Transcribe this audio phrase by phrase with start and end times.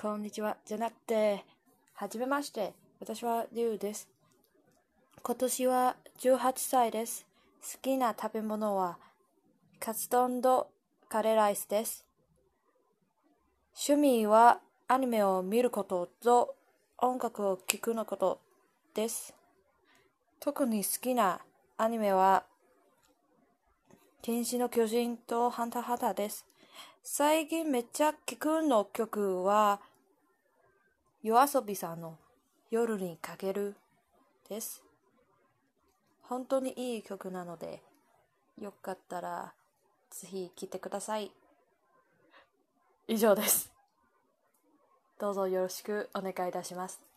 [0.00, 0.56] こんにちは。
[0.64, 1.44] じゃなくて、
[1.92, 2.72] はじめまして。
[3.00, 4.08] 私はリュウです。
[5.22, 7.26] 今年は18歳です。
[7.60, 8.96] 好きな食べ物は
[9.78, 10.70] カツ丼と
[11.10, 12.06] カレーライスです。
[13.76, 16.54] 趣味はアニメを見ることと
[16.96, 18.40] 音楽を聴くのこと
[18.94, 19.34] です。
[20.40, 21.42] 特に好きな
[21.76, 22.44] アニメは
[24.22, 26.46] 天使の巨人とハンターハンターです。
[27.02, 29.80] 最近めっちゃ聴くの曲は、
[31.22, 32.16] 夜遊びさんの
[32.70, 33.76] 夜にかける
[34.48, 34.82] です。
[36.22, 37.82] 本当にいい曲なので、
[38.58, 39.52] よかったら
[40.10, 41.30] ぜひ聴いてください。
[43.06, 43.70] 以上です。
[45.18, 47.09] どうぞよろしくお願いいたします。